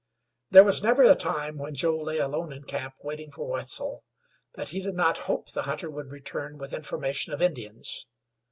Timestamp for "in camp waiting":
2.51-3.29